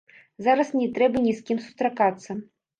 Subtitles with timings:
[0.47, 2.43] Зараз не трэба ні з кім сустракацца.